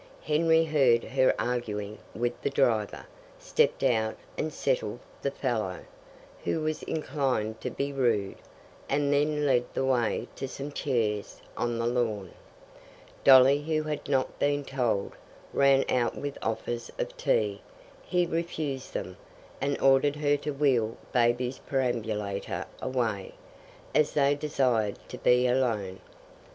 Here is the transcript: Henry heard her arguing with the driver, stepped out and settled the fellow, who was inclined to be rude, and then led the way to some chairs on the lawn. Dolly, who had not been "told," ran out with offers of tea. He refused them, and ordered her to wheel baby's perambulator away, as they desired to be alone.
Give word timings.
Henry 0.23 0.65
heard 0.65 1.03
her 1.03 1.35
arguing 1.39 1.99
with 2.15 2.33
the 2.41 2.49
driver, 2.49 3.05
stepped 3.37 3.83
out 3.83 4.17
and 4.35 4.51
settled 4.51 4.97
the 5.21 5.29
fellow, 5.29 5.81
who 6.43 6.59
was 6.61 6.81
inclined 6.81 7.61
to 7.61 7.69
be 7.69 7.93
rude, 7.93 8.37
and 8.89 9.13
then 9.13 9.45
led 9.45 9.63
the 9.75 9.85
way 9.85 10.27
to 10.37 10.47
some 10.47 10.71
chairs 10.71 11.39
on 11.55 11.77
the 11.77 11.85
lawn. 11.85 12.31
Dolly, 13.23 13.61
who 13.61 13.83
had 13.83 14.09
not 14.09 14.39
been 14.39 14.65
"told," 14.65 15.11
ran 15.53 15.85
out 15.87 16.17
with 16.17 16.35
offers 16.41 16.91
of 16.97 17.15
tea. 17.15 17.61
He 18.03 18.25
refused 18.25 18.95
them, 18.95 19.17
and 19.61 19.79
ordered 19.79 20.15
her 20.15 20.35
to 20.37 20.51
wheel 20.51 20.97
baby's 21.11 21.59
perambulator 21.59 22.65
away, 22.81 23.35
as 23.93 24.13
they 24.13 24.33
desired 24.33 24.97
to 25.09 25.19
be 25.19 25.45
alone. 25.45 25.99